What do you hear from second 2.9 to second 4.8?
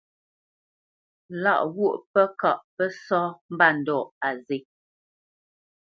sá mbândɔ̂ á zê.